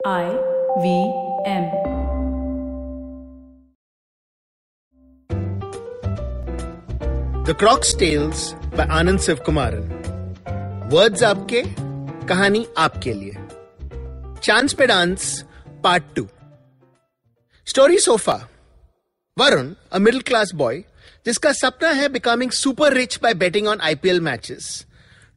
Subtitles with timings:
[0.00, 0.26] I
[0.78, 0.98] V
[1.50, 1.64] M
[7.44, 9.88] the crooks tales by Anand Shiva Kumaran
[10.92, 11.62] words आपके,
[12.26, 13.32] कहानी आपके लिए.
[14.42, 15.44] चांस पे dance
[15.84, 16.26] part two
[17.66, 18.38] story so far
[19.36, 20.82] Varun a middle class boy
[21.26, 24.86] जिसका सपना है becoming super rich by betting on IPL matches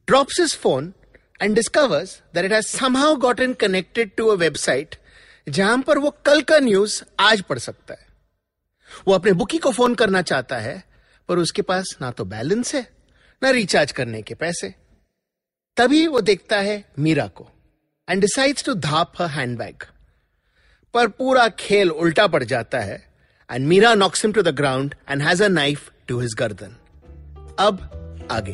[0.08, 0.92] drops his phone
[1.42, 4.96] and discovers that it has somehow gotten connected to a website
[5.48, 8.06] जहाँ पर वो कल का news आज पढ़ सकता है।
[9.06, 10.82] वो अपने बुकी को फ़ोन करना चाहता है,
[11.28, 12.86] पर उसके पास ना तो बैलेंस है,
[13.42, 14.74] ना रिचार्ज करने के पैसे।
[15.76, 17.48] तभी वो देखता है मीरा को
[18.08, 19.84] एंड डिसाइड्स टू धाप हर हैंडबैग
[20.94, 22.96] पर पूरा खेल उल्टा पड़ जाता है
[23.50, 26.76] and Meera knocks him to the ground and has a knife to his गर्दन।
[27.58, 28.52] अब आगे।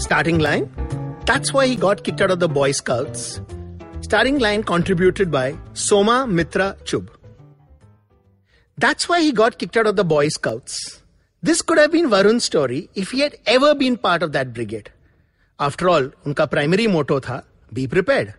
[0.00, 0.68] starting line.
[1.26, 3.40] That's why he got kicked out of the Boy Scouts.
[4.00, 7.10] Starting line contributed by Soma Mitra Chub.
[8.78, 11.02] That's why he got kicked out of the Boy Scouts.
[11.42, 14.90] This could have been Varun's story if he had ever been part of that brigade.
[15.58, 18.34] After all, unka primary motto tha, be prepared.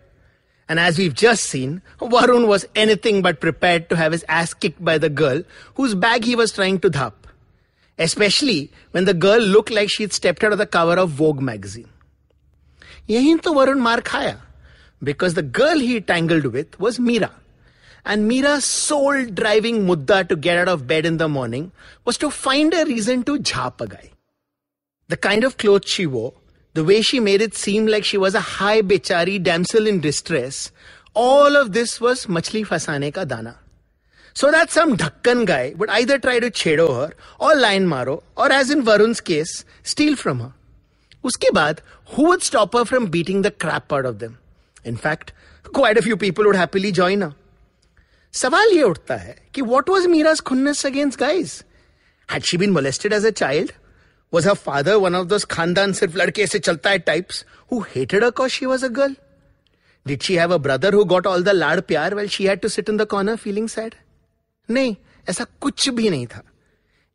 [0.67, 4.83] And as we've just seen, Varun was anything but prepared to have his ass kicked
[4.83, 5.43] by the girl
[5.75, 7.13] whose bag he was trying to dhap
[8.00, 11.88] Especially when the girl looked like she'd stepped out of the cover of Vogue magazine.
[13.10, 14.40] यहीं तो वरुण मार खाया
[15.04, 17.30] because the girl he tangled with was Meera
[18.06, 21.66] and Meera sole driving मुद्दा to get out of bed in the morning
[22.06, 24.10] was to find a reason to zap a guy
[25.10, 26.34] the kind of cloth she वो
[26.76, 30.58] the way she made it seem like she was a high bechari damsel in distress,
[31.14, 33.54] all of this was machli fasane ka dana.
[34.34, 38.52] So that some dhakkan guy would either try to chedo her or line maro or
[38.52, 40.52] as in Varun's case, steal from her.
[41.24, 41.80] उसके बाद
[42.14, 44.36] who would stop her from beating the crap out of them?
[44.84, 45.32] In fact,
[45.72, 47.34] quite a few people would happily join her.
[48.32, 51.64] सवाल ये उठता है कि what was Mira's खुन्नस against guys?
[52.28, 53.72] Had she been molested as a child?
[54.30, 58.22] Was her father one of those खानदान सिर्फ लड़के से चलता है types who hated
[58.22, 59.14] her cause she was a girl?
[60.06, 62.68] Did she have a brother who got all the लाड़ प्यार while she had to
[62.68, 63.96] sit in the corner feeling sad?
[64.71, 64.95] नहीं,
[65.27, 66.43] ऐसा कुछ भी नहीं था।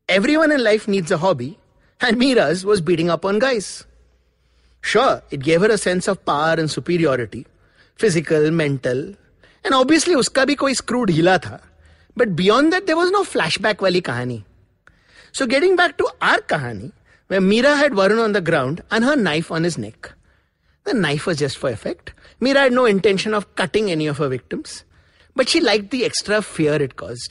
[0.36, 1.54] Everyone in life needs a hobby
[2.00, 3.68] and Meera's was beating up on guys
[4.84, 5.76] sure it gave her a
[6.08, 7.44] of power and superiority
[7.98, 8.98] physical mental
[9.64, 11.60] and obviously उसका भी कोई screw ढीला था।
[12.16, 13.22] But beyond that there was no
[13.60, 14.42] flashback वाली कहानी।
[15.34, 16.90] So getting back to our कहानी
[17.30, 20.06] way Meera had Varun on the ground and her knife on his neck
[20.86, 22.10] the knife was just for effect
[22.42, 24.82] Meera had no intention of cutting any of her victims
[25.36, 27.28] but she like the extra fear it cause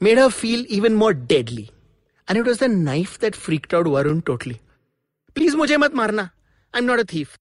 [0.00, 1.70] made her feel even more deadly.
[2.28, 4.58] And it was the knife that freaked out Varun totally.
[5.36, 6.22] Please मुझे मत मारना
[6.74, 7.36] I am not a thief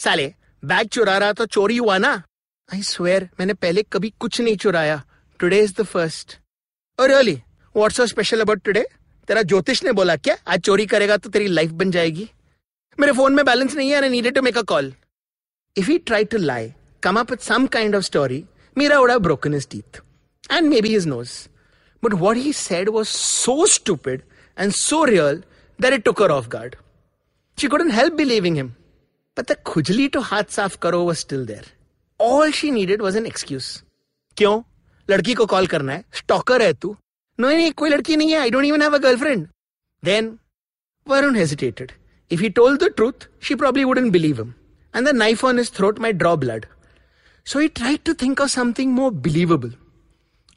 [0.00, 0.32] साले
[0.62, 2.12] bag चुरा रहा तो चोरी हुआ ना
[2.68, 5.02] आई स्वेयर मैंने पहले कभी कुछ नहीं चुराया
[5.40, 6.38] टुडे इज़ द फ़र्स्ट
[6.98, 7.34] और really
[7.74, 8.86] what's so special about today
[9.28, 12.28] तेरा ज्योतिष ने बोला क्या आज चोरी करेगा तो तेरी लाइफ बन जाएगी
[12.98, 14.92] मेरे फ़ोन में बैलेंस नहीं है I needed to make a call
[15.76, 18.46] if he try to lie come up with some kind of story,
[18.76, 20.00] Mira would have broken his teeth
[20.50, 21.48] and maybe his nose.
[22.03, 24.23] But what he said was so stupid
[24.57, 25.41] and so real
[25.79, 26.75] that it took her off guard.
[27.57, 28.75] She couldn't help believing him.
[29.35, 31.65] But the khujli to हाथ साफ करो was still there.
[32.19, 33.71] All she needed was an excuse.
[34.37, 34.61] क्यों
[35.09, 36.95] लड़की को call करना है stalker है तू
[37.39, 39.47] नहीं नहीं कोई लड़की नहीं है I don't even have a girlfriend
[40.05, 40.37] then
[41.05, 41.93] Varun hesitated.
[42.29, 44.55] If he told the truth, she probably wouldn't believe him,
[44.93, 46.67] and the knife on his throat might draw blood.
[47.43, 49.71] So he tried to think of something more believable.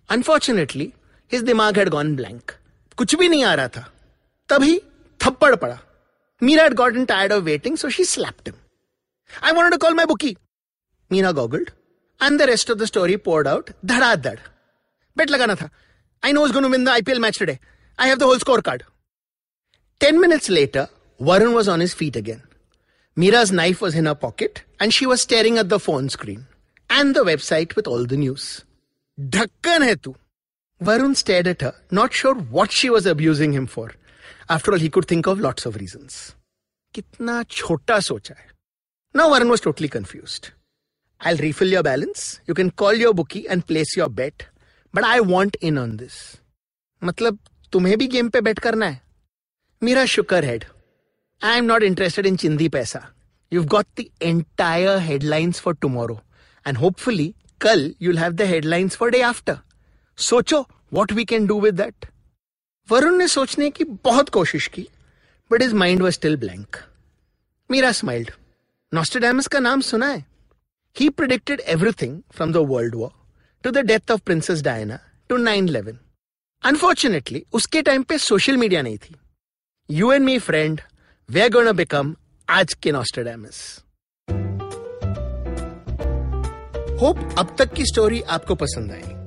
[0.09, 0.95] Unfortunately,
[1.32, 2.52] his दिमाग had gone blank
[2.98, 3.82] कुछ भी नहीं आ रहा था।
[4.50, 4.78] तभी
[5.20, 5.80] थप्पड़ पड़ा।
[6.42, 8.56] Meera had got tired of waiting so she slapped him
[9.44, 10.36] I want to call my bookie
[11.12, 11.70] Meena googled
[12.22, 14.38] and the rest of the story poured out धड़ाधड़।
[15.18, 15.70] बेट लगाना था।
[16.24, 17.58] I know is gonna win the IPL match today
[18.00, 18.84] I have the whole score card
[20.02, 20.88] ten minutes later
[21.20, 22.42] Varun was on his feet again
[23.18, 26.46] Meera's knife was in a pocket and she was staring at the phone screen
[26.90, 28.48] and the website with all the news
[29.18, 30.16] ढक्कन है तू।
[30.83, 33.93] Varun stared at her, not sure what she was abusing him for.
[34.49, 36.35] After all, he could think of lots of reasons.
[36.95, 38.47] कितना छोटा सोचा है.
[39.15, 40.51] Now Varun was totally confused.
[41.21, 42.41] I'll refill your balance.
[42.47, 44.47] You can call your bookie and place your bet.
[44.93, 46.17] But I want in on this.
[47.05, 47.39] मतलब
[47.73, 49.01] तुम्हें भी game पे बेट करना है
[49.83, 50.65] Meera shook her head
[51.45, 53.01] I am not interested in चिंदी पैसा
[53.55, 56.17] you've got the entire headlines for tomorrow
[56.69, 57.27] and hopefully
[57.65, 59.55] kal you'll have the headlines for day after
[60.18, 62.06] सोचो, what we can do with that
[62.90, 64.88] Varun ने सोचने की बहुत कोशिश की
[65.52, 66.78] but his mind was still blank
[67.72, 68.32] Meera smiled
[68.94, 70.26] Nostradamus का नाम सुना है?
[71.00, 73.12] He predicted everything from the world war
[73.64, 75.00] to the death of princess Diana
[75.30, 75.98] to nine eleven
[76.64, 79.16] unfortunately उसके टाइम पे सोशल मीडिया नहीं थी.
[79.90, 80.82] You and me friend
[81.30, 82.16] we gonna become
[82.50, 83.64] आज के नॉस्टरडेमस
[87.02, 89.21] होप अब तक की स्टोरी आपको पसंद आई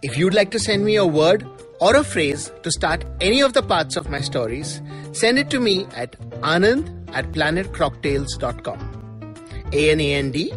[0.00, 1.44] If you'd like to send me a word
[1.80, 4.80] or a phrase to start any of the parts of my stories,
[5.12, 9.34] send it to me at anand at planetcrocktails.com.
[9.72, 10.52] A-N-A-N-D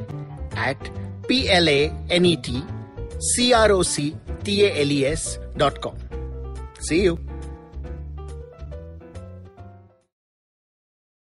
[0.55, 0.89] at
[1.27, 2.63] P-L-A-N-E-T
[3.35, 5.97] C-R-O-C-T-A-L-E-S dot com.
[6.79, 7.19] See you.